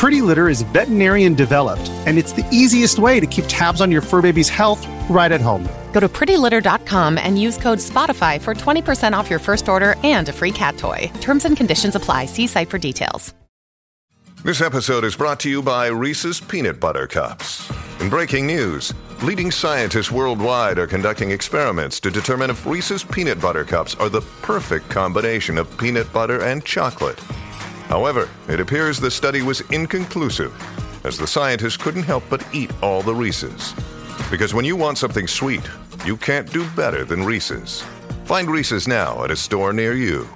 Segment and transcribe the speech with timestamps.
[0.00, 4.00] Pretty Litter is veterinarian developed, and it's the easiest way to keep tabs on your
[4.00, 5.68] fur baby's health right at home.
[5.92, 10.32] Go to prettylitter.com and use code SPOTIFY for 20% off your first order and a
[10.32, 11.10] free cat toy.
[11.20, 12.24] Terms and conditions apply.
[12.24, 13.34] See site for details.
[14.42, 17.70] This episode is brought to you by Reese's Peanut Butter Cups.
[18.00, 23.64] In breaking news, leading scientists worldwide are conducting experiments to determine if Reese's Peanut Butter
[23.66, 27.22] Cups are the perfect combination of peanut butter and chocolate.
[27.90, 30.54] However, it appears the study was inconclusive,
[31.04, 33.74] as the scientists couldn't help but eat all the Reese's.
[34.30, 35.68] Because when you want something sweet,
[36.06, 37.82] you can't do better than Reese's.
[38.26, 40.28] Find Reese's now at a store near you.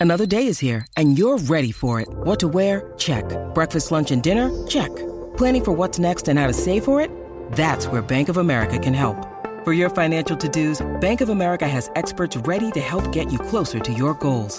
[0.00, 2.08] Another day is here, and you're ready for it.
[2.08, 2.94] What to wear?
[2.96, 3.24] Check.
[3.54, 4.50] Breakfast, lunch, and dinner?
[4.66, 4.94] Check.
[5.36, 7.10] Planning for what's next and how to save for it?
[7.52, 9.18] That's where Bank of America can help.
[9.64, 13.38] For your financial to dos, Bank of America has experts ready to help get you
[13.38, 14.58] closer to your goals.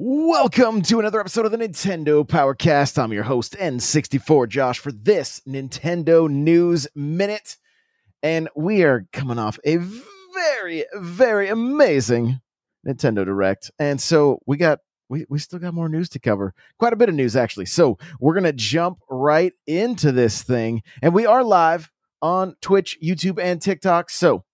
[0.00, 3.02] Welcome to another episode of the Nintendo Powercast.
[3.02, 7.56] I'm your host, N64 Josh, for this Nintendo News Minute.
[8.22, 9.78] And we are coming off a
[10.32, 12.40] very, very amazing
[12.86, 13.72] Nintendo Direct.
[13.80, 14.78] And so we got
[15.08, 16.54] we, we still got more news to cover.
[16.78, 17.66] Quite a bit of news, actually.
[17.66, 20.82] So we're gonna jump right into this thing.
[21.02, 21.90] And we are live
[22.22, 24.10] on Twitch, YouTube, and TikTok.
[24.10, 24.44] So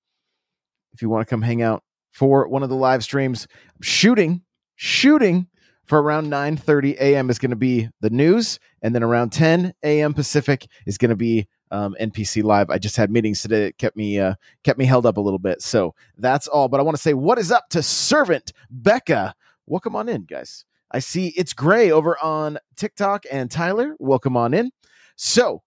[0.94, 1.82] if you want to come hang out
[2.12, 3.46] for one of the live streams,
[3.82, 4.40] shooting
[4.76, 5.48] shooting
[5.84, 7.30] for around 9:30 a.m.
[7.30, 10.14] is going to be the news, and then around 10 a.m.
[10.14, 12.70] Pacific is going to be um, NPC live.
[12.70, 15.38] I just had meetings today that kept me uh, kept me held up a little
[15.38, 16.68] bit, so that's all.
[16.68, 19.34] But I want to say what is up to Servant Becca.
[19.66, 20.64] Welcome on in, guys.
[20.90, 23.96] I see it's Gray over on TikTok and Tyler.
[23.98, 24.70] Welcome on in.
[25.16, 25.62] So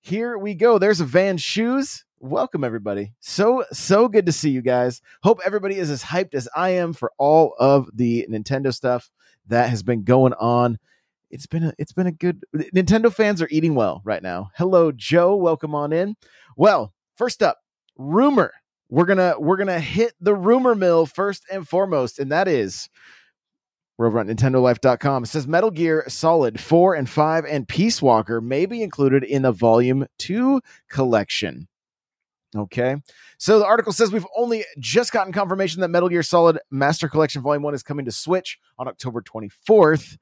[0.00, 0.78] here we go.
[0.78, 3.12] There's a Van Shoes welcome everybody.
[3.18, 5.02] So so good to see you guys.
[5.24, 9.10] Hope everybody is as hyped as I am for all of the Nintendo stuff
[9.48, 10.78] that has been going on.
[11.30, 14.50] It's been a it's been a good Nintendo fans are eating well right now.
[14.56, 16.14] Hello Joe, welcome on in.
[16.56, 17.58] Well, first up,
[17.98, 18.52] rumor.
[18.88, 22.46] We're going to we're going to hit the rumor mill first and foremost and that
[22.46, 22.88] is
[23.98, 25.24] we're over at nintendolife.com.
[25.24, 29.42] It says Metal Gear Solid 4 and 5 and Peace Walker may be included in
[29.42, 31.68] the Volume 2 collection.
[32.54, 32.96] Okay.
[33.38, 37.40] So the article says we've only just gotten confirmation that Metal Gear Solid Master Collection
[37.40, 40.18] Volume 1 is coming to Switch on October 24th.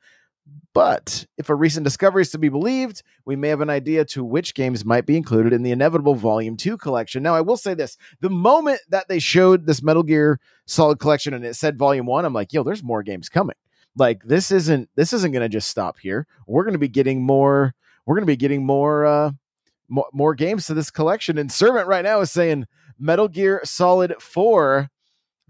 [0.73, 4.25] But if a recent discovery is to be believed, we may have an idea to
[4.25, 7.23] which games might be included in the inevitable Volume 2 collection.
[7.23, 11.35] Now, I will say this the moment that they showed this Metal Gear Solid collection
[11.35, 13.57] and it said Volume 1, I'm like, yo, there's more games coming.
[13.97, 16.27] Like this isn't this isn't going to just stop here.
[16.47, 17.75] We're going to be getting more
[18.07, 19.33] we're going to be getting more uh
[19.91, 21.37] more, more games to this collection.
[21.37, 22.67] And Servant right now is saying
[22.99, 24.89] Metal Gear Solid 4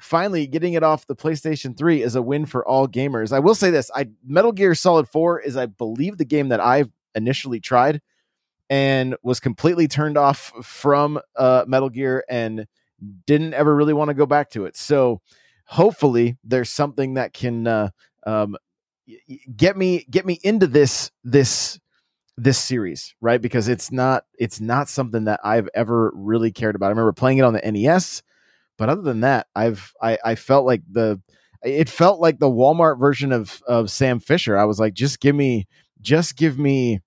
[0.00, 3.32] finally getting it off the PlayStation 3 is a win for all gamers.
[3.32, 6.60] I will say this, I Metal Gear Solid 4 is I believe the game that
[6.60, 6.84] I
[7.14, 8.00] initially tried
[8.70, 12.66] and was completely turned off from uh, Metal Gear and
[13.26, 14.76] didn't ever really want to go back to it.
[14.76, 15.20] So
[15.66, 17.90] hopefully there's something that can uh,
[18.26, 18.56] um,
[19.56, 21.79] get me get me into this this
[22.42, 23.40] this series, right?
[23.40, 26.86] Because it's not it's not something that I've ever really cared about.
[26.86, 28.22] I remember playing it on the NES,
[28.78, 31.20] but other than that, I've I, I felt like the
[31.62, 34.56] it felt like the Walmart version of of Sam Fisher.
[34.56, 35.66] I was like, just give me
[36.00, 37.00] just give me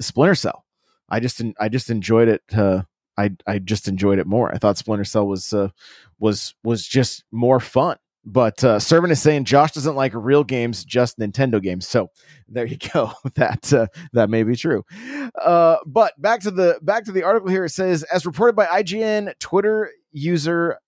[0.00, 0.64] Splinter Cell.
[1.08, 2.42] I just I just enjoyed it.
[2.54, 2.82] Uh,
[3.18, 4.54] I I just enjoyed it more.
[4.54, 5.70] I thought Splinter Cell was uh,
[6.18, 7.96] was was just more fun.
[8.28, 11.86] But uh, Servant is saying Josh doesn't like real games, just Nintendo games.
[11.86, 12.10] So
[12.48, 13.12] there you go.
[13.36, 14.84] that uh, that may be true.
[15.40, 17.64] Uh, but back to the back to the article here.
[17.64, 20.78] It says, as reported by IGN, Twitter user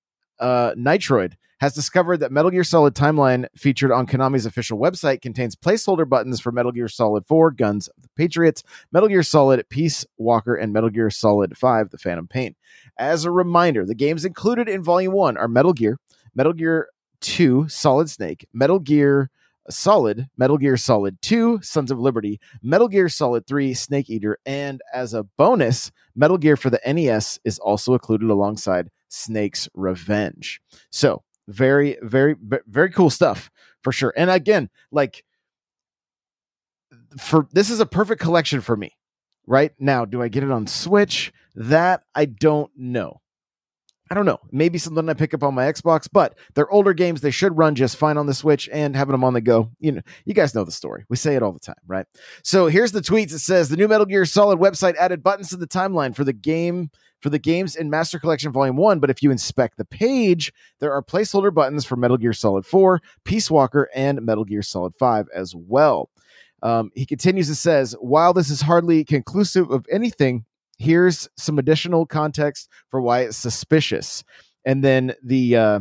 [0.40, 5.56] uh, Nitroid has discovered that Metal Gear Solid Timeline, featured on Konami's official website, contains
[5.56, 8.62] placeholder buttons for Metal Gear Solid 4, Guns of the Patriots,
[8.92, 12.54] Metal Gear Solid Peace Walker, and Metal Gear Solid 5, The Phantom Pain.
[12.96, 15.98] As a reminder, the games included in Volume 1 are Metal Gear,
[16.34, 16.88] Metal Gear
[17.20, 19.30] 2, Solid Snake, Metal Gear
[19.70, 24.80] Solid, Metal Gear Solid 2, Sons of Liberty, Metal Gear Solid 3, Snake Eater, and
[24.92, 30.60] as a bonus, Metal Gear for the NES is also included alongside Snake's Revenge.
[30.90, 32.36] So, very, very,
[32.66, 33.50] very cool stuff
[33.82, 34.12] for sure.
[34.16, 35.24] And again, like,
[37.18, 38.92] for this is a perfect collection for me.
[39.46, 41.32] Right now, do I get it on Switch?
[41.54, 43.22] That I don't know.
[44.10, 44.40] I don't know.
[44.50, 47.20] Maybe something I pick up on my Xbox, but they're older games.
[47.20, 49.70] They should run just fine on the Switch and having them on the go.
[49.80, 51.04] You know, you guys know the story.
[51.08, 52.06] We say it all the time, right?
[52.42, 53.32] So here's the tweets.
[53.32, 56.32] It says the new Metal Gear Solid website added buttons to the timeline for the
[56.32, 56.90] game
[57.20, 60.92] for the games in Master Collection Volume 1, but if you inspect the page, there
[60.92, 65.26] are placeholder buttons for Metal Gear Solid 4, Peace Walker, and Metal Gear Solid 5
[65.34, 66.10] as well.
[66.62, 70.44] Um, he continues and says, while this is hardly conclusive of anything,
[70.78, 74.24] here's some additional context for why it's suspicious.
[74.64, 75.80] And then the uh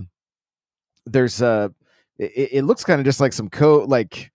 [1.06, 1.70] there's uh
[2.18, 4.32] it, it looks kind of just like some code like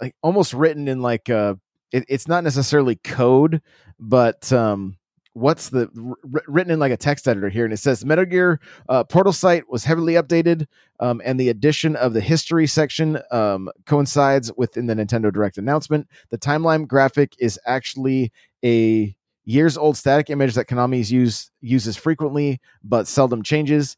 [0.00, 1.54] like almost written in like uh
[1.92, 3.62] it, it's not necessarily code,
[3.98, 4.96] but um
[5.34, 8.60] what's the r- written in like a text editor here and it says metal gear
[8.88, 10.66] uh, portal site was heavily updated
[11.00, 16.06] um, and the addition of the history section um, coincides within the nintendo direct announcement
[16.30, 18.30] the timeline graphic is actually
[18.62, 23.96] a years old static image that Konami's use uses frequently but seldom changes.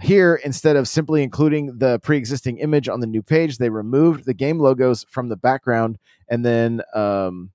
[0.00, 4.34] Here, instead of simply including the pre-existing image on the new page, they removed the
[4.34, 5.98] game logos from the background
[6.28, 7.50] and then um,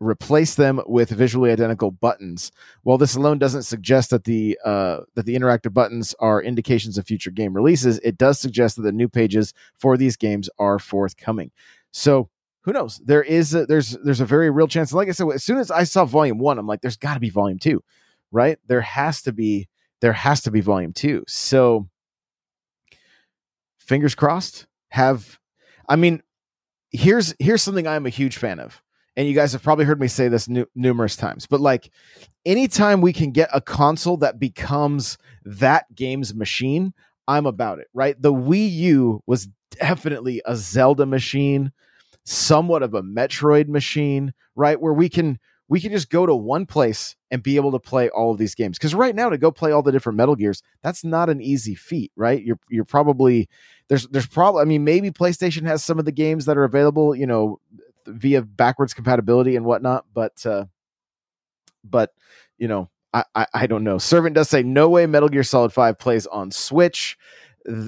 [0.00, 2.52] replaced them with visually identical buttons.
[2.82, 7.06] While this alone doesn't suggest that the uh, that the interactive buttons are indications of
[7.06, 11.50] future game releases, it does suggest that the new pages for these games are forthcoming.
[11.90, 12.28] So
[12.64, 13.00] who knows?
[13.04, 14.92] There is a, there's there's a very real chance.
[14.92, 17.20] Like I said, as soon as I saw volume one, I'm like, there's got to
[17.20, 17.82] be volume two,
[18.32, 18.58] right?
[18.66, 19.68] There has to be
[20.00, 21.24] there has to be volume two.
[21.28, 21.88] So
[23.78, 24.66] fingers crossed.
[24.88, 25.38] Have
[25.88, 26.22] I mean,
[26.90, 28.82] here's here's something I'm a huge fan of,
[29.14, 31.46] and you guys have probably heard me say this nu- numerous times.
[31.46, 31.90] But like,
[32.46, 36.94] anytime we can get a console that becomes that game's machine,
[37.28, 37.88] I'm about it.
[37.92, 38.20] Right?
[38.20, 41.72] The Wii U was definitely a Zelda machine
[42.24, 44.80] somewhat of a Metroid machine, right?
[44.80, 45.38] Where we can
[45.68, 48.54] we can just go to one place and be able to play all of these
[48.54, 48.78] games.
[48.78, 51.74] Because right now, to go play all the different Metal Gears, that's not an easy
[51.74, 52.42] feat, right?
[52.42, 53.48] You're you're probably
[53.88, 57.14] there's there's probably I mean maybe PlayStation has some of the games that are available,
[57.14, 57.60] you know,
[58.06, 60.66] via backwards compatibility and whatnot, but uh,
[61.82, 62.12] but
[62.58, 63.98] you know I, I, I don't know.
[63.98, 67.16] Servant does say no way Metal Gear Solid Five plays on Switch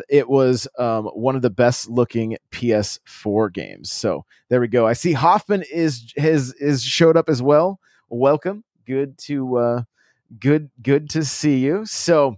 [0.08, 3.90] it was um, one of the best looking PS4 games.
[3.90, 4.86] So there we go.
[4.86, 7.80] I see Hoffman is has is showed up as well.
[8.08, 8.64] Welcome.
[8.86, 9.82] Good to uh,
[10.38, 11.84] good good to see you.
[11.86, 12.36] So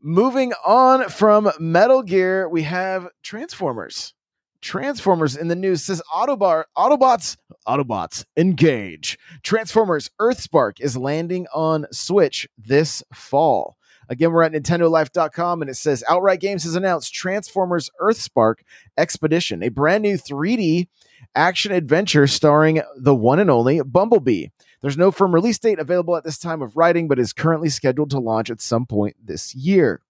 [0.00, 4.14] moving on from Metal Gear, we have Transformers.
[4.62, 7.36] Transformers in the news says Autobar Autobots
[7.68, 9.18] Autobots engage.
[9.42, 13.76] Transformers Earthspark is landing on Switch this fall.
[14.08, 18.56] Again, we're at NintendoLife.com and it says Outright Games has announced Transformers Earthspark
[18.96, 20.88] Expedition, a brand new 3D
[21.34, 24.48] action adventure starring the one and only Bumblebee.
[24.82, 28.10] There's no firm release date available at this time of writing, but is currently scheduled
[28.10, 30.00] to launch at some point this year.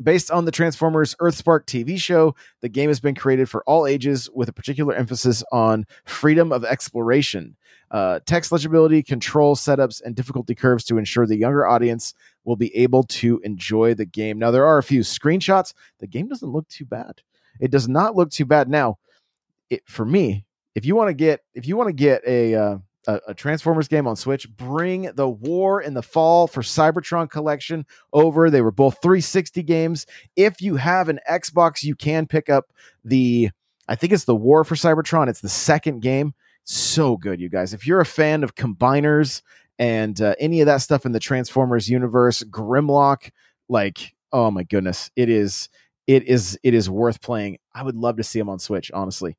[0.00, 4.28] Based on the Transformers Earthspark TV show, the game has been created for all ages
[4.34, 7.56] with a particular emphasis on freedom of exploration,
[7.90, 12.74] uh, text legibility, control setups, and difficulty curves to ensure the younger audience will be
[12.74, 14.38] able to enjoy the game.
[14.38, 15.74] Now, there are a few screenshots.
[15.98, 17.20] The game doesn't look too bad.
[17.60, 18.68] It does not look too bad.
[18.68, 18.98] Now,
[19.68, 22.78] it, for me, if you want to get if you want to get a uh,
[23.06, 24.48] a, a, Transformers game on Switch.
[24.56, 28.50] Bring the War in the Fall for Cybertron collection over.
[28.50, 30.06] They were both 360 games.
[30.36, 32.72] If you have an Xbox, you can pick up
[33.04, 33.50] the
[33.88, 35.28] I think it's the War for Cybertron.
[35.28, 36.34] It's the second game.
[36.64, 37.74] So good, you guys.
[37.74, 39.42] If you're a fan of combiners
[39.78, 43.30] and uh, any of that stuff in the Transformers universe, Grimlock,
[43.68, 45.68] like oh my goodness, it is
[46.06, 47.58] it is it is worth playing.
[47.74, 49.36] I would love to see them on Switch, honestly.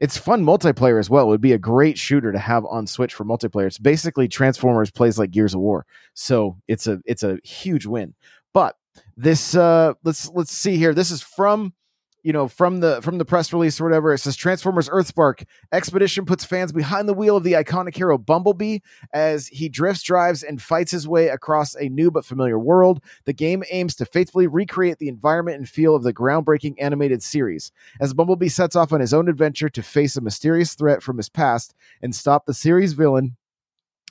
[0.00, 1.24] It's fun multiplayer as well.
[1.24, 3.66] It would be a great shooter to have on Switch for multiplayer.
[3.66, 5.86] It's basically Transformers plays like Gears of War.
[6.14, 8.14] So it's a it's a huge win.
[8.54, 8.76] But
[9.16, 10.94] this uh let's let's see here.
[10.94, 11.72] This is from
[12.22, 16.24] you know, from the from the press release or whatever, it says Transformers Earthspark Expedition
[16.24, 18.78] puts fans behind the wheel of the iconic hero Bumblebee
[19.12, 23.02] as he drifts, drives, and fights his way across a new but familiar world.
[23.24, 27.72] The game aims to faithfully recreate the environment and feel of the groundbreaking animated series.
[28.00, 31.28] As Bumblebee sets off on his own adventure to face a mysterious threat from his
[31.28, 33.36] past and stop the series villain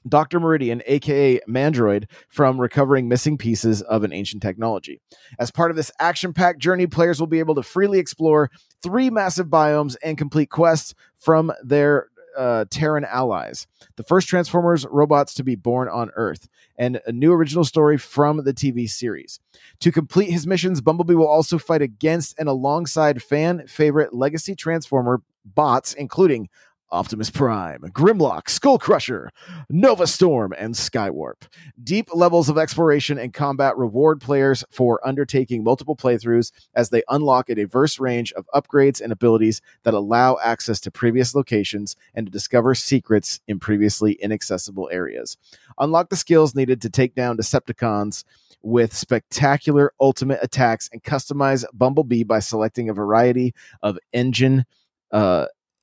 [0.10, 0.40] Dr.
[0.40, 5.00] Meridian, aka Mandroid, from recovering missing pieces of an ancient technology.
[5.40, 8.50] As part of this action packed journey, players will be able to freely explore
[8.82, 13.68] three massive biomes and complete quests from their uh, Terran allies.
[13.96, 16.48] The first Transformers robots to be born on Earth,
[16.78, 19.40] and a new original story from the TV series.
[19.80, 25.22] To complete his missions, Bumblebee will also fight against and alongside fan favorite legacy Transformer
[25.44, 26.50] bots, including
[26.92, 29.30] Optimus Prime, Grimlock, Skull Crusher,
[29.70, 31.48] Nova Storm, and Skywarp.
[31.84, 37.50] Deep levels of exploration and combat reward players for undertaking multiple playthroughs as they unlock
[37.50, 42.32] a diverse range of upgrades and abilities that allow access to previous locations and to
[42.32, 45.38] discover secrets in previously inaccessible areas.
[45.80, 48.24] Unlock the skills needed to take down Decepticons
[48.62, 54.66] with spectacular ultimate attacks and customize Bumblebee by selecting a variety of engine
[55.12, 55.46] uh,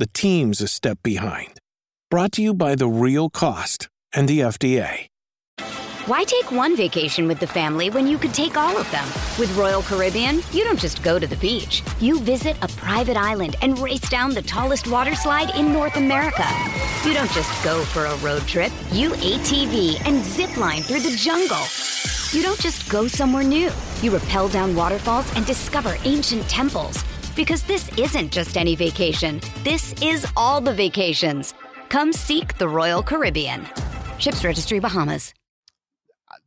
[0.00, 1.60] the team's a step behind.
[2.10, 5.08] Brought to you by The Real Cost and the FDA.
[6.06, 9.04] Why take one vacation with the family when you could take all of them?
[9.38, 11.82] With Royal Caribbean, you don't just go to the beach.
[12.00, 16.46] You visit a private island and race down the tallest water slide in North America.
[17.04, 18.72] You don't just go for a road trip.
[18.92, 21.64] You ATV and zip line through the jungle.
[22.32, 23.70] You don't just go somewhere new.
[24.00, 27.04] You rappel down waterfalls and discover ancient temples.
[27.40, 29.40] Because this isn't just any vacation.
[29.64, 31.54] This is all the vacations.
[31.88, 33.66] Come seek the Royal Caribbean.
[34.18, 35.32] Ships Registry Bahamas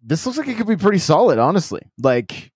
[0.03, 1.81] this looks like it could be pretty solid, honestly.
[1.97, 2.51] Like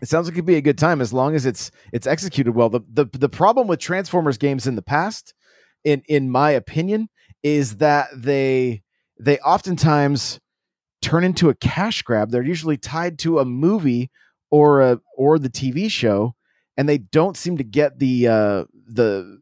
[0.00, 2.52] it sounds like it could be a good time as long as it's it's executed
[2.52, 2.70] well.
[2.70, 5.34] The the the problem with Transformers games in the past,
[5.84, 7.08] in in my opinion,
[7.42, 8.82] is that they
[9.20, 10.40] they oftentimes
[11.02, 12.30] turn into a cash grab.
[12.30, 14.10] They're usually tied to a movie
[14.50, 16.34] or a or the TV show,
[16.76, 19.40] and they don't seem to get the uh, the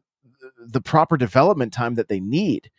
[0.59, 2.69] the proper development time that they need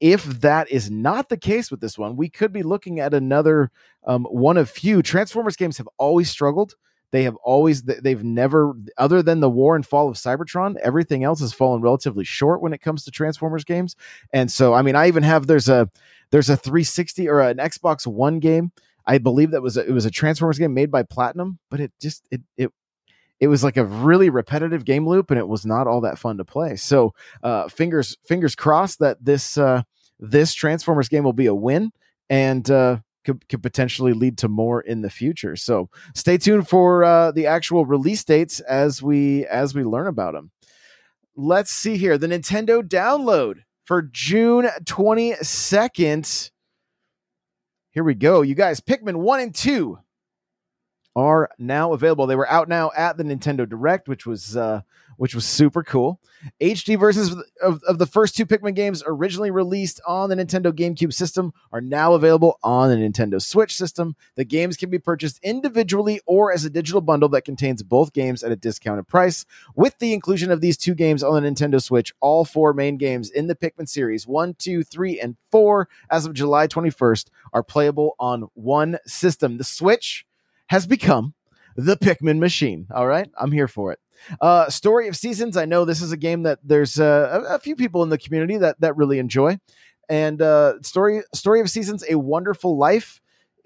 [0.00, 3.70] if that is not the case with this one, we could be looking at another
[4.06, 5.02] um, one of few.
[5.02, 6.74] Transformers games have always struggled.
[7.12, 11.40] They have always, they've never, other than the war and fall of Cybertron, everything else
[11.40, 13.96] has fallen relatively short when it comes to Transformers games.
[14.32, 15.90] And so, I mean, I even have, there's a,
[16.30, 18.72] there's a 360 or an Xbox One game.
[19.06, 21.90] I believe that was a, it was a Transformers game made by Platinum, but it
[22.00, 22.70] just it it
[23.40, 26.36] it was like a really repetitive game loop and it was not all that fun
[26.36, 26.76] to play.
[26.76, 29.82] So uh, fingers fingers crossed that this uh,
[30.18, 31.90] this Transformers game will be a win
[32.28, 35.56] and uh, could, could potentially lead to more in the future.
[35.56, 40.34] So stay tuned for uh, the actual release dates as we as we learn about
[40.34, 40.50] them.
[41.34, 46.50] Let's see here the Nintendo download for June twenty second.
[47.92, 48.80] Here we go, you guys.
[48.80, 49.98] Pikmin one and two
[51.16, 52.26] are now available.
[52.26, 54.82] They were out now at the Nintendo Direct, which was uh,
[55.20, 56.18] which was super cool.
[56.62, 61.12] HD versions of, of the first two Pikmin games originally released on the Nintendo GameCube
[61.12, 64.16] system are now available on the Nintendo Switch system.
[64.36, 68.42] The games can be purchased individually or as a digital bundle that contains both games
[68.42, 69.44] at a discounted price.
[69.74, 73.28] With the inclusion of these two games on the Nintendo Switch, all four main games
[73.28, 78.16] in the Pikmin series 1, 2, 3, and 4 as of July 21st are playable
[78.18, 79.58] on one system.
[79.58, 80.24] The Switch
[80.70, 81.34] has become
[81.74, 82.86] the Pikmin machine.
[82.94, 83.98] All right, I'm here for it.
[84.40, 85.56] Uh, Story of Seasons.
[85.56, 88.18] I know this is a game that there's uh, a, a few people in the
[88.18, 89.58] community that that really enjoy.
[90.08, 93.20] And uh, Story Story of Seasons: A Wonderful Life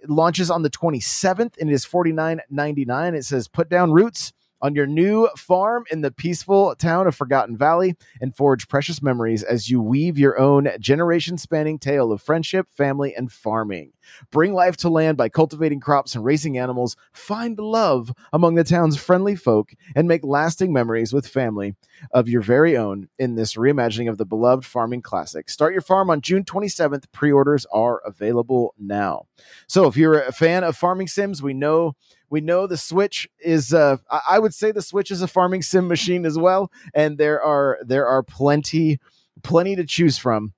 [0.09, 3.15] launches on the 27th, and it is 49.99.
[3.15, 4.33] It says put down roots
[4.63, 9.43] on your new farm in the peaceful town of Forgotten Valley and forge precious memories
[9.43, 13.94] as you weave your own generation spanning tale of friendship, family, and farming.
[14.31, 16.97] Bring life to land by cultivating crops and raising animals.
[17.13, 21.75] Find love among the town's friendly folk and make lasting memories with family
[22.11, 25.49] of your very own in this reimagining of the beloved farming classic.
[25.49, 27.05] Start your farm on June 27th.
[27.13, 29.27] Pre orders are available now.
[29.67, 31.95] So if you're a fan of farming sims, we know
[32.31, 33.73] we know the Switch is.
[33.73, 37.41] Uh, I would say the Switch is a farming sim machine as well, and there
[37.41, 38.99] are there are plenty
[39.43, 40.53] plenty to choose from.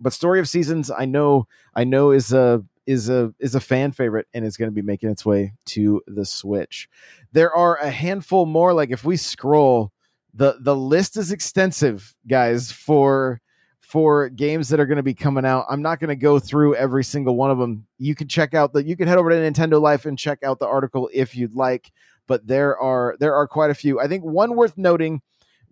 [0.00, 3.92] But Story of Seasons, I know, I know is a is a is a fan
[3.92, 6.88] favorite and is going to be making its way to the Switch.
[7.32, 8.72] There are a handful more.
[8.72, 9.92] Like if we scroll,
[10.34, 12.70] the the list is extensive, guys.
[12.70, 13.40] For
[13.86, 15.64] for games that are going to be coming out.
[15.70, 17.86] I'm not going to go through every single one of them.
[17.98, 20.58] You can check out the you can head over to Nintendo Life and check out
[20.58, 21.92] the article if you'd like,
[22.26, 24.00] but there are there are quite a few.
[24.00, 25.22] I think one worth noting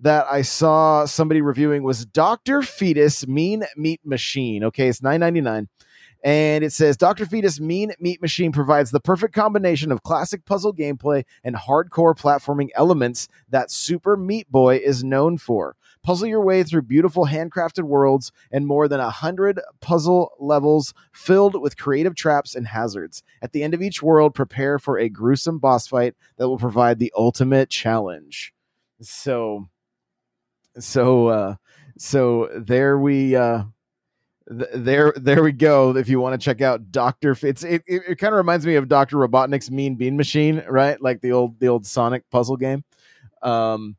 [0.00, 2.62] that I saw somebody reviewing was Dr.
[2.62, 4.64] Fetus Mean Meat Machine.
[4.64, 5.68] Okay, it's 9.99
[6.24, 7.26] and it says Dr.
[7.26, 12.70] Fetus Mean Meat Machine provides the perfect combination of classic puzzle gameplay and hardcore platforming
[12.74, 15.76] elements that Super Meat Boy is known for.
[16.02, 21.60] Puzzle your way through beautiful handcrafted worlds and more than a hundred puzzle levels filled
[21.60, 23.22] with creative traps and hazards.
[23.42, 26.98] At the end of each world, prepare for a gruesome boss fight that will provide
[26.98, 28.54] the ultimate challenge.
[29.00, 29.68] So,
[30.78, 31.54] so, uh,
[31.98, 33.64] so there we, uh,
[34.46, 38.14] there there we go if you want to check out dr it's it, it, it
[38.16, 41.00] kind of reminds me of dr robotnik's mean bean machine right?
[41.00, 42.84] Like the old the old sonic puzzle game.
[43.42, 43.96] Um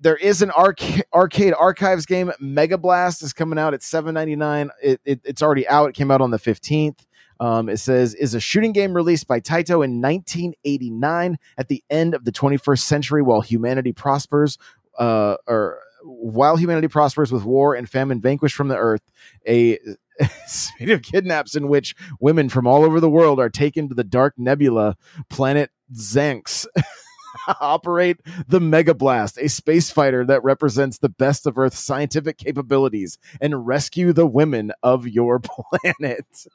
[0.00, 0.82] there is an arc-
[1.14, 5.88] arcade archives game mega blast is coming out at 7.99 it, it, it's already out.
[5.88, 7.06] It came out on the 15th
[7.38, 12.14] um, it says is a shooting game released by taito in 1989 at the end
[12.14, 14.58] of the 21st century while humanity prospers
[14.98, 19.02] uh, or while humanity prospers with war and famine vanquished from the earth,
[19.46, 19.78] a
[20.46, 24.04] suite of kidnaps in which women from all over the world are taken to the
[24.04, 24.96] dark nebula
[25.28, 26.66] planet Xenx.
[27.60, 33.18] operate the Mega Blast, a space fighter that represents the best of Earth's scientific capabilities,
[33.40, 35.40] and rescue the women of your
[35.74, 36.46] planet.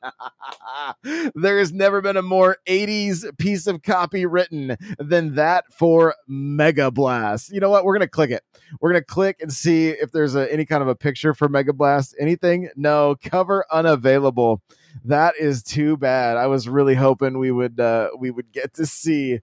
[1.36, 6.91] there has never been a more 80s piece of copy written than that for Mega
[6.91, 7.52] Blast.
[7.52, 7.86] You know what?
[7.86, 8.44] We're going to click it.
[8.80, 11.50] We're going to click and see if there's a, any kind of a picture for
[11.50, 12.15] Mega Blast.
[12.20, 12.70] Anything?
[12.76, 14.62] No, cover unavailable.
[15.06, 16.38] That is too bad.
[16.38, 19.39] I was really hoping we would uh, we would get to see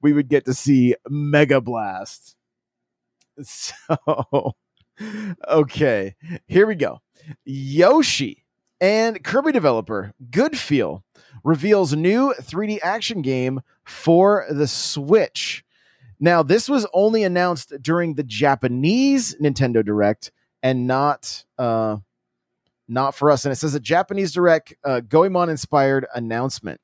[0.00, 2.36] we would get to see Mega Blast.
[3.42, 4.54] So,
[5.48, 6.14] okay,
[6.46, 7.00] here we go.
[7.44, 8.44] Yoshi
[8.80, 11.02] and Kirby developer Goodfeel
[11.44, 15.64] reveals new 3D action game for the Switch.
[16.18, 21.98] Now, this was only announced during the Japanese Nintendo Direct and not uh,
[22.88, 23.44] not for us.
[23.44, 26.80] And it says a Japanese Direct uh, Goemon inspired announcement.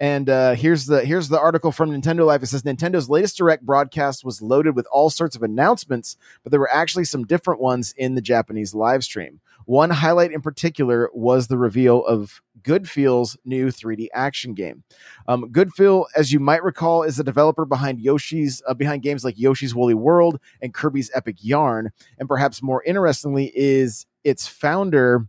[0.00, 2.42] And uh, here's the here's the article from Nintendo Life.
[2.42, 6.60] It says Nintendo's latest direct broadcast was loaded with all sorts of announcements, but there
[6.60, 9.40] were actually some different ones in the Japanese live stream.
[9.64, 14.82] One highlight in particular was the reveal of Goodfeel's new 3D action game.
[15.26, 19.38] Um, Goodfeel, as you might recall, is the developer behind Yoshi's uh, behind games like
[19.38, 25.26] Yoshi's Woolly World and Kirby's Epic Yarn, and perhaps more interestingly, is its founder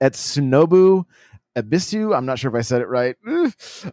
[0.00, 1.04] at Etsunobu
[1.56, 3.16] Ebisu, I'm not sure if I said it right,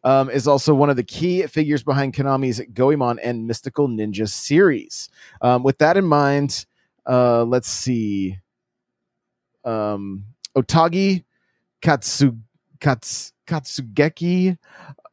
[0.04, 5.10] um, is also one of the key figures behind Konami's Goemon and Mystical Ninja series.
[5.41, 6.65] Um, with that in mind,
[7.08, 8.39] uh, let's see.
[9.63, 11.24] Um, Otagi
[11.82, 12.36] Katsu,
[12.80, 14.58] Kats, Katsugeki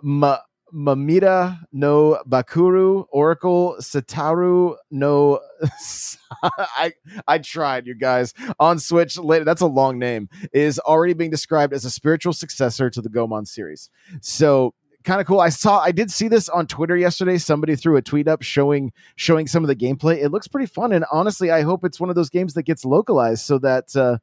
[0.03, 0.39] Ma,
[0.75, 5.41] Mamita no Bakuru, Oracle Sataru no.
[6.43, 6.93] I
[7.27, 8.35] I tried, you guys.
[8.61, 10.29] On Switch, later, that's a long name.
[10.53, 13.91] Is already being described as a spiritual successor to the Goemon series.
[14.21, 15.41] So kind of cool.
[15.41, 17.39] I saw, I did see this on Twitter yesterday.
[17.39, 20.23] Somebody threw a tweet up showing showing some of the gameplay.
[20.23, 22.85] It looks pretty fun, and honestly, I hope it's one of those games that gets
[22.85, 24.19] localized so that uh,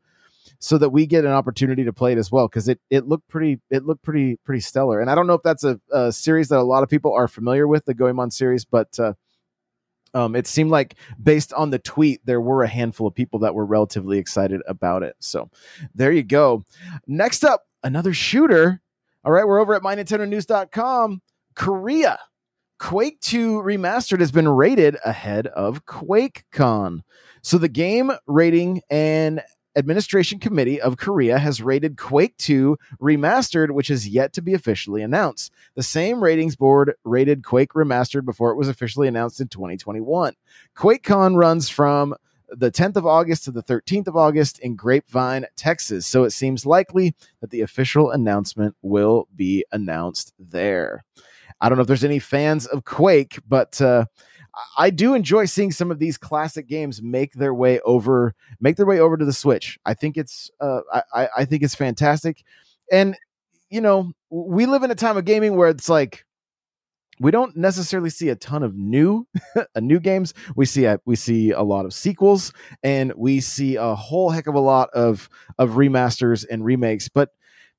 [0.65, 3.27] so that we get an opportunity to play it as well because it it looked
[3.27, 4.99] pretty it looked pretty pretty stellar.
[4.99, 7.27] And I don't know if that's a, a series that a lot of people are
[7.27, 9.13] familiar with, the Goemon series, but uh,
[10.15, 13.53] um, it seemed like based on the tweet, there were a handful of people that
[13.53, 15.15] were relatively excited about it.
[15.19, 15.51] So
[15.93, 16.65] there you go.
[17.05, 18.81] Next up, another shooter.
[19.23, 21.21] All right, we're over at mynintendonews.com.
[21.53, 22.17] Korea.
[22.77, 27.01] Quake 2 Remastered has been rated ahead of QuakeCon.
[27.41, 29.41] So the game rating and
[29.77, 35.01] Administration Committee of Korea has rated Quake 2 Remastered, which is yet to be officially
[35.01, 35.51] announced.
[35.75, 40.33] The same ratings board rated Quake Remastered before it was officially announced in 2021.
[40.75, 42.15] QuakeCon runs from
[42.49, 46.05] the 10th of August to the 13th of August in Grapevine, Texas.
[46.05, 51.03] So it seems likely that the official announcement will be announced there.
[51.61, 54.05] I don't know if there's any fans of Quake, but uh,
[54.77, 58.85] I do enjoy seeing some of these classic games make their way over, make their
[58.85, 59.77] way over to the Switch.
[59.85, 60.81] I think it's, uh,
[61.13, 62.43] I, I think it's fantastic,
[62.91, 63.17] and
[63.69, 66.23] you know, we live in a time of gaming where it's like
[67.19, 70.33] we don't necessarily see a ton of new, uh, new games.
[70.55, 74.47] We see a, we see a lot of sequels, and we see a whole heck
[74.47, 77.29] of a lot of of remasters and remakes, but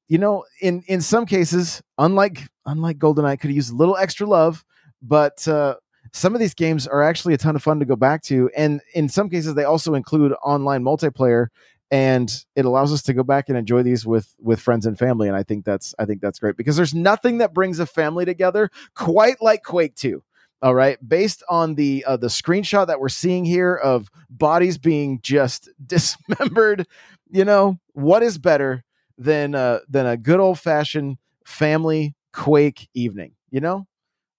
[0.08, 4.64] you know in in some cases unlike unlike goldeneye could use a little extra love
[5.02, 5.74] but uh
[6.16, 8.80] some of these games are actually a ton of fun to go back to and
[8.94, 11.48] in some cases they also include online multiplayer
[11.90, 15.28] and it allows us to go back and enjoy these with with friends and family
[15.28, 18.24] and i think that's i think that's great because there's nothing that brings a family
[18.24, 20.22] together quite like quake 2
[20.62, 20.96] all right?
[21.06, 26.86] Based on the uh, the screenshot that we're seeing here of bodies being just dismembered
[27.30, 28.84] you know what is better
[29.18, 33.86] than uh than a good old fashioned family quake evening you know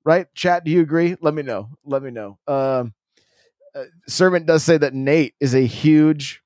[0.07, 0.33] right?
[0.33, 1.17] Chat, do you agree?
[1.19, 1.67] Let me know.
[1.83, 2.39] Let me know.
[2.47, 2.93] Um,
[3.75, 6.41] uh, Servant does say that Nate is a huge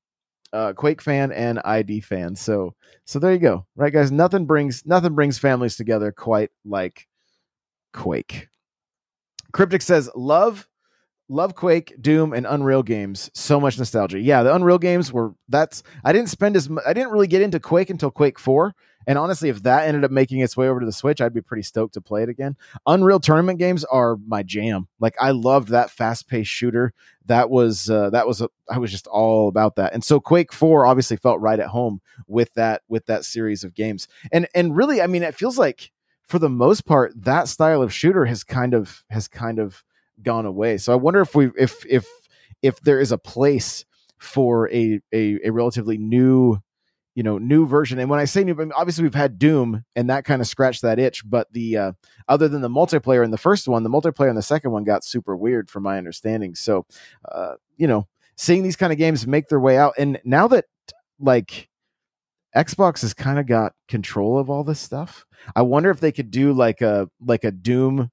[0.51, 2.35] uh, Quake fan and ID fan.
[2.35, 2.73] So,
[3.05, 4.11] so there you go, right, guys?
[4.11, 7.07] Nothing brings nothing brings families together quite like
[7.93, 8.47] Quake.
[9.53, 10.67] Cryptic says, "Love,
[11.29, 13.29] love Quake, Doom, and Unreal games.
[13.35, 14.19] So much nostalgia.
[14.19, 15.35] Yeah, the Unreal games were.
[15.47, 18.73] That's I didn't spend as much I didn't really get into Quake until Quake Four.
[19.07, 21.41] And honestly, if that ended up making its way over to the Switch, I'd be
[21.41, 22.55] pretty stoked to play it again.
[22.85, 24.87] Unreal Tournament games are my jam.
[24.99, 26.93] Like I loved that fast-paced shooter.
[27.25, 29.93] That was uh, that was a, I was just all about that.
[29.93, 33.73] And so Quake 4 obviously felt right at home with that with that series of
[33.73, 34.07] games.
[34.31, 35.91] And and really, I mean, it feels like
[36.31, 39.83] for the most part that style of shooter has kind of has kind of
[40.21, 40.77] gone away.
[40.77, 42.07] So I wonder if we if if
[42.61, 43.85] if there is a place
[44.17, 46.61] for a a, a relatively new
[47.15, 47.99] you know new version.
[47.99, 50.99] And when i say new obviously we've had doom and that kind of scratched that
[50.99, 51.91] itch but the uh,
[52.27, 55.03] other than the multiplayer in the first one the multiplayer in the second one got
[55.03, 56.55] super weird from my understanding.
[56.55, 56.85] So
[57.31, 60.65] uh, you know seeing these kind of games make their way out and now that
[61.19, 61.69] like
[62.55, 66.31] xbox has kind of got control of all this stuff i wonder if they could
[66.31, 68.11] do like a like a doom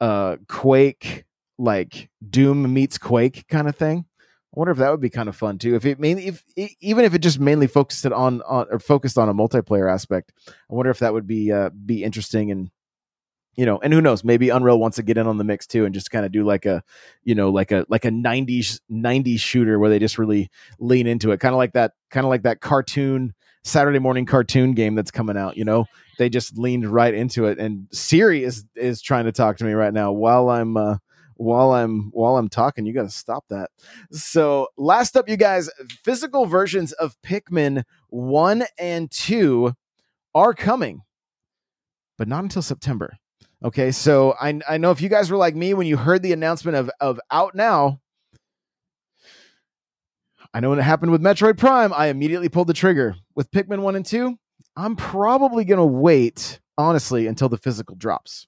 [0.00, 1.24] uh quake
[1.58, 4.04] like doom meets quake kind of thing
[4.54, 5.74] I wonder if that would be kind of fun too.
[5.74, 6.44] If it mainly, if
[6.80, 10.32] even if it just mainly focused it on, on or focused on a multiplayer aspect,
[10.48, 12.70] I wonder if that would be uh, be interesting and
[13.56, 15.84] you know, and who knows, maybe Unreal wants to get in on the mix too
[15.84, 16.82] and just kind of do like a,
[17.22, 21.32] you know, like a like a 90s 90s shooter where they just really lean into
[21.32, 23.34] it, kind of like that kind of like that cartoon
[23.64, 25.86] Saturday morning cartoon game that's coming out, you know.
[26.18, 29.72] They just leaned right into it and Siri is is trying to talk to me
[29.72, 30.96] right now while I'm uh
[31.42, 32.86] while I'm while I'm talking.
[32.86, 33.70] You got to stop that.
[34.12, 35.68] So, last up you guys,
[36.04, 39.74] physical versions of Pikmin 1 and 2
[40.34, 41.02] are coming,
[42.16, 43.16] but not until September.
[43.64, 46.32] Okay, so I I know if you guys were like me when you heard the
[46.32, 48.00] announcement of of out now,
[50.54, 53.16] I know when it happened with Metroid Prime, I immediately pulled the trigger.
[53.34, 54.36] With Pikmin 1 and 2,
[54.76, 58.46] I'm probably going to wait honestly until the physical drops.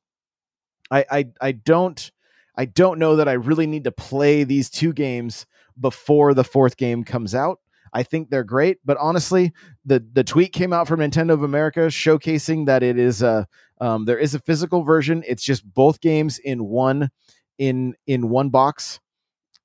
[0.90, 2.10] I I I don't
[2.56, 5.46] I don't know that I really need to play these two games
[5.78, 7.60] before the fourth game comes out.
[7.92, 9.52] I think they're great, but honestly,
[9.84, 13.46] the the tweet came out from Nintendo of America showcasing that it is a
[13.80, 15.22] um, there is a physical version.
[15.26, 17.10] It's just both games in one
[17.56, 18.98] in in one box,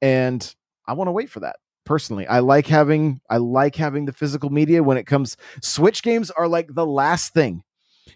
[0.02, 2.28] and I want to wait for that personally.
[2.28, 5.36] I like having I like having the physical media when it comes.
[5.64, 7.64] Switch games are like the last thing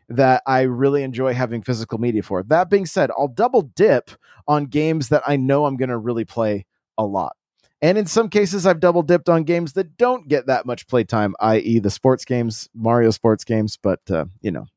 [0.09, 2.43] that I really enjoy having physical media for.
[2.43, 4.11] That being said, I'll double dip
[4.47, 6.65] on games that I know I'm going to really play
[6.97, 7.35] a lot.
[7.81, 11.35] And in some cases, I've double dipped on games that don't get that much playtime,
[11.41, 13.77] i.e., the sports games, Mario sports games.
[13.77, 14.67] But, uh, you know,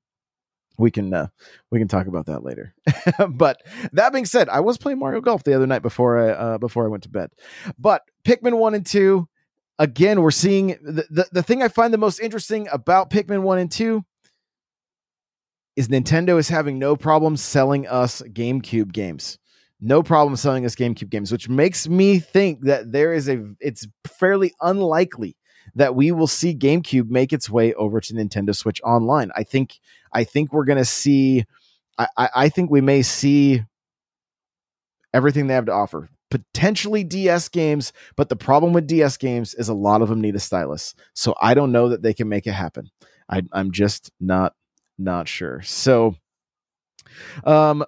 [0.78, 1.28] we can uh,
[1.70, 2.74] we can talk about that later.
[3.28, 6.58] but that being said, I was playing Mario Golf the other night before I uh,
[6.58, 7.30] before I went to bed.
[7.78, 9.28] But Pikmin one and two,
[9.78, 13.58] again, we're seeing the, the the thing I find the most interesting about Pikmin one
[13.58, 14.04] and two
[15.76, 19.38] is Nintendo is having no problem selling us GameCube games.
[19.80, 23.86] No problem selling us GameCube games, which makes me think that there is a it's
[24.06, 25.36] fairly unlikely
[25.74, 29.30] that we will see GameCube make its way over to Nintendo Switch Online.
[29.36, 29.78] I think
[30.12, 31.44] I think we're gonna see
[31.98, 33.64] I, I think we may see
[35.12, 36.08] everything they have to offer.
[36.30, 40.34] Potentially DS games, but the problem with DS games is a lot of them need
[40.34, 40.94] a stylus.
[41.14, 42.90] So I don't know that they can make it happen.
[43.28, 44.54] I, I'm just not
[44.98, 45.62] not sure.
[45.62, 46.16] So,
[47.44, 47.84] um,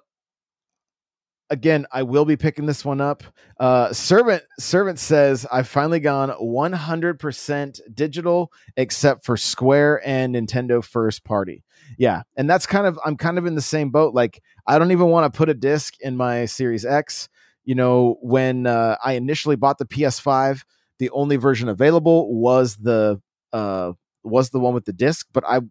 [1.49, 3.23] again, I will be picking this one up.
[3.59, 11.23] Uh, servant servant says I've finally gone 100% digital, except for Square and Nintendo first
[11.23, 11.63] party.
[11.97, 14.13] Yeah, and that's kind of I'm kind of in the same boat.
[14.13, 17.29] Like I don't even want to put a disc in my Series X.
[17.65, 20.63] You know, when uh, I initially bought the PS5,
[20.99, 23.93] the only version available was the uh,
[24.23, 25.27] was the one with the disc.
[25.33, 25.61] But I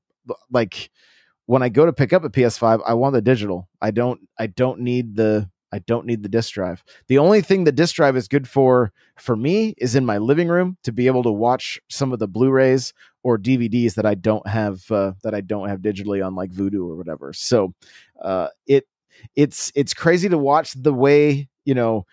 [0.50, 0.90] like
[1.48, 3.70] when I go to pick up a PS5, I want the digital.
[3.80, 6.84] I don't I don't need the I don't need the disk drive.
[7.08, 10.48] The only thing the disk drive is good for for me is in my living
[10.48, 14.46] room to be able to watch some of the Blu-rays or DVDs that I don't
[14.46, 17.32] have uh, that I don't have digitally on like Vudu or whatever.
[17.32, 17.72] So
[18.22, 18.86] uh, it
[19.34, 22.04] it's it's crazy to watch the way you know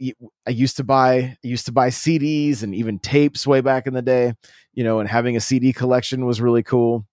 [0.00, 3.94] I used to buy I used to buy CDs and even tapes way back in
[3.94, 4.34] the day,
[4.74, 7.06] you know, and having a CD collection was really cool.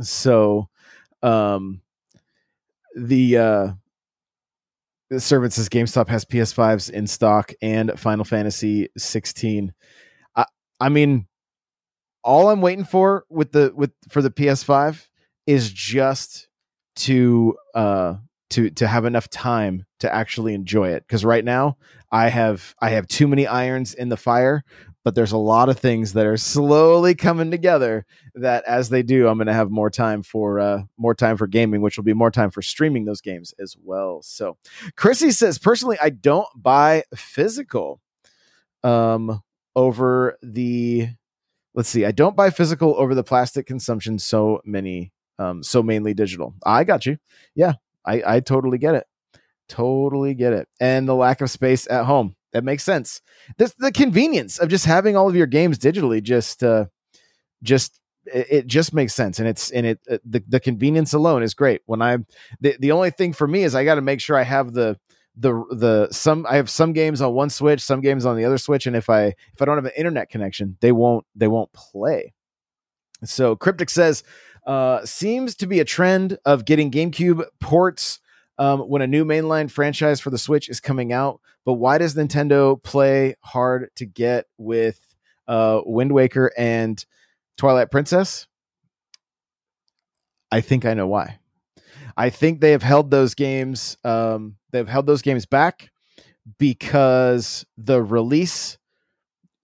[0.00, 0.68] So,
[1.22, 1.82] um,
[2.96, 3.68] the uh,
[5.10, 9.72] the servant says GameStop has PS5s in stock and Final Fantasy 16.
[10.36, 10.44] I,
[10.78, 11.26] I mean,
[12.22, 15.06] all I'm waiting for with the with for the PS5
[15.46, 16.48] is just
[16.96, 18.16] to uh
[18.50, 21.76] to to have enough time to actually enjoy it because right now
[22.12, 24.64] I have I have too many irons in the fire
[25.04, 29.28] but there's a lot of things that are slowly coming together that as they do
[29.28, 32.14] i'm going to have more time for uh, more time for gaming which will be
[32.14, 34.20] more time for streaming those games as well.
[34.22, 34.56] So
[34.96, 38.00] chrissy says personally i don't buy physical
[38.82, 39.42] um
[39.76, 41.08] over the
[41.74, 46.14] let's see i don't buy physical over the plastic consumption so many um so mainly
[46.14, 46.54] digital.
[46.64, 47.18] I got you.
[47.54, 49.06] Yeah i i totally get it.
[49.68, 50.68] Totally get it.
[50.80, 53.20] And the lack of space at home that makes sense.
[53.58, 56.86] This the convenience of just having all of your games digitally just uh
[57.62, 61.54] just it, just makes sense and it's and it uh, the, the convenience alone is
[61.54, 61.82] great.
[61.86, 62.18] When I
[62.60, 64.98] the, the only thing for me is I got to make sure I have the
[65.36, 68.58] the the some I have some games on one switch, some games on the other
[68.58, 71.72] switch and if I if I don't have an internet connection, they won't they won't
[71.72, 72.32] play.
[73.24, 74.22] So Cryptic says
[74.66, 78.20] uh seems to be a trend of getting GameCube ports
[78.60, 81.40] um, when a new mainline franchise for the Switch is coming out.
[81.64, 85.00] But why does Nintendo play hard to get with
[85.48, 87.02] uh, Wind Waker and
[87.56, 88.46] Twilight Princess?
[90.52, 91.38] I think I know why.
[92.18, 93.96] I think they have held those games.
[94.04, 95.90] Um, they've held those games back
[96.58, 98.76] because the release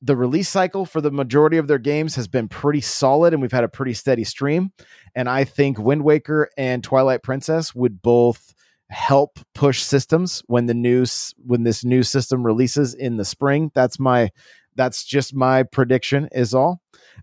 [0.03, 3.51] the release cycle for the majority of their games has been pretty solid and we've
[3.51, 4.71] had a pretty steady stream
[5.15, 8.55] and i think wind waker and twilight princess would both
[8.89, 11.05] help push systems when the new
[11.45, 13.71] when this new system releases in the spring.
[13.75, 14.31] That's my
[14.77, 16.81] that's just my prediction is all.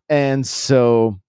[0.09, 1.19] And so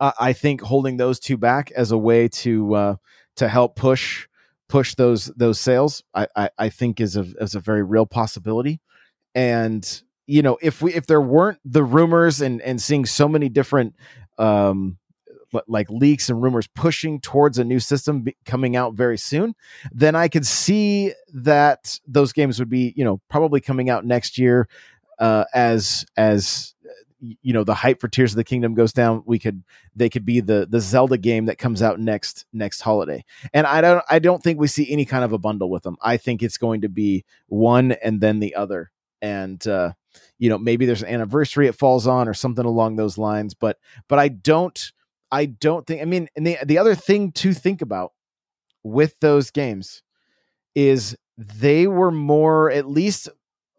[0.00, 2.96] I think holding those two back as a way to uh,
[3.36, 4.28] to help push
[4.68, 8.80] push those those sales, I, I, I think is a is a very real possibility.
[9.34, 13.48] And you know, if we if there weren't the rumors and and seeing so many
[13.48, 13.94] different
[14.38, 14.98] um
[15.66, 19.54] like leaks and rumors pushing towards a new system coming out very soon,
[19.92, 24.38] then I could see that those games would be, you know, probably coming out next
[24.38, 24.68] year
[25.18, 26.74] uh, as as
[27.20, 29.22] you know the hype for Tears of the Kingdom goes down.
[29.26, 33.24] We could they could be the the Zelda game that comes out next next holiday.
[33.52, 35.96] And I don't I don't think we see any kind of a bundle with them.
[36.02, 38.90] I think it's going to be one and then the other.
[39.22, 39.92] And uh,
[40.38, 43.54] you know maybe there's an anniversary it falls on or something along those lines.
[43.54, 43.78] But
[44.08, 44.92] but I don't
[45.30, 46.02] I don't think.
[46.02, 48.12] I mean, and the the other thing to think about
[48.82, 50.02] with those games
[50.74, 53.28] is they were more at least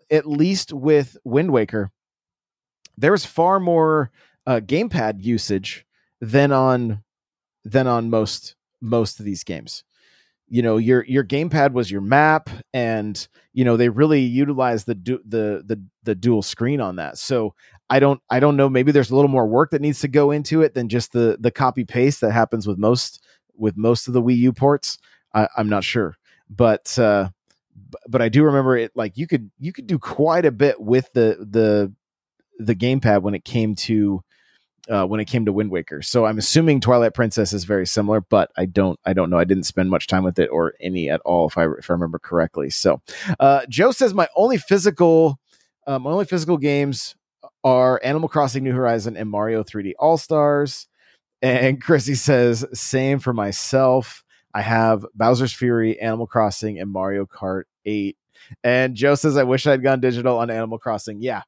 [0.10, 1.92] at least with Wind Waker.
[2.98, 4.12] There was far more
[4.46, 5.86] uh, gamepad usage
[6.20, 7.04] than on
[7.64, 9.84] than on most most of these games.
[10.50, 14.96] You know, your your gamepad was your map, and you know they really utilized the
[14.96, 17.18] du- the the the dual screen on that.
[17.18, 17.54] So
[17.90, 20.32] I don't I don't know maybe there's a little more work that needs to go
[20.32, 23.22] into it than just the the copy paste that happens with most
[23.58, 24.98] with most of the Wii U ports.
[25.34, 26.16] I, I'm not sure,
[26.50, 27.30] but uh,
[28.08, 28.92] but I do remember it.
[28.96, 31.94] Like you could you could do quite a bit with the the
[32.60, 34.22] the gamepad when it came to
[34.90, 36.02] uh, when it came to Wind Waker.
[36.02, 39.38] So I'm assuming Twilight Princess is very similar, but I don't I don't know.
[39.38, 41.94] I didn't spend much time with it or any at all, if I if I
[41.94, 42.70] remember correctly.
[42.70, 43.02] So
[43.40, 45.40] uh, Joe says my only physical
[45.86, 47.16] uh, my only physical games
[47.64, 50.88] are Animal Crossing New Horizon and Mario 3D All Stars.
[51.42, 54.24] And Chrissy says same for myself.
[54.54, 58.18] I have Bowser's Fury, Animal Crossing, and Mario Kart 8.
[58.64, 61.22] And Joe says, I wish I'd gone digital on Animal Crossing.
[61.22, 61.44] Yeah.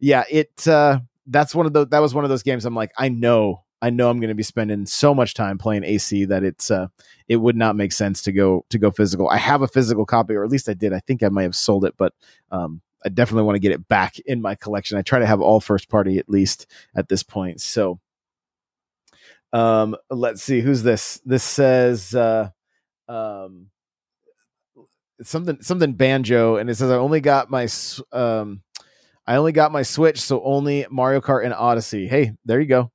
[0.00, 0.24] Yeah.
[0.30, 3.08] It, uh, that's one of the, that was one of those games I'm like, I
[3.08, 6.70] know, I know I'm going to be spending so much time playing AC that it's,
[6.70, 6.88] uh,
[7.28, 9.28] it would not make sense to go, to go physical.
[9.28, 10.92] I have a physical copy, or at least I did.
[10.92, 12.12] I think I might have sold it, but,
[12.50, 14.98] um, I definitely want to get it back in my collection.
[14.98, 17.60] I try to have all first party at least at this point.
[17.60, 18.00] So,
[19.52, 21.20] um, let's see who's this.
[21.24, 22.50] This says, uh,
[23.08, 23.68] um,
[25.22, 27.68] something something banjo, and it says I only got my
[28.12, 28.62] um,
[29.28, 32.08] I only got my Switch, so only Mario Kart and Odyssey.
[32.08, 32.90] Hey, there you go,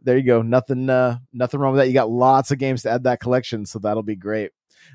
[0.00, 0.40] there you go.
[0.40, 1.88] Nothing, uh, nothing wrong with that.
[1.88, 4.52] You got lots of games to add that collection, so that'll be great.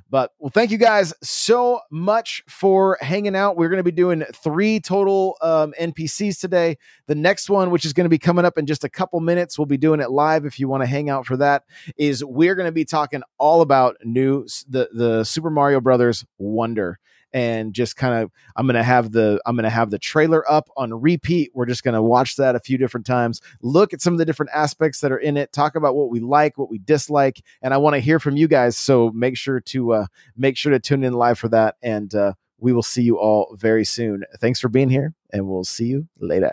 [0.10, 3.56] But well, thank you guys so much for hanging out.
[3.56, 6.76] We're going to be doing three total um, NPCs today.
[7.06, 9.60] The next one, which is going to be coming up in just a couple minutes,
[9.60, 10.44] we'll be doing it live.
[10.44, 11.66] If you want to hang out for that,
[11.98, 17.00] is we're going to be talking all about new the the Super Mario Brothers Wonder
[17.34, 20.94] and just kind of I'm gonna have the I'm gonna have the trailer up on
[20.94, 21.52] repeat.
[21.54, 24.52] We're just gonna watch that a few different times, look at some of the different
[24.54, 27.78] aspects that are in it, talk about what we like, what we dislike, and I
[27.78, 28.78] want to hear from you guys.
[28.78, 32.34] So make sure to uh, make sure to tune in live for that, and uh,
[32.58, 34.24] we will see you all very soon.
[34.40, 36.52] Thanks for being here, and we'll see you later.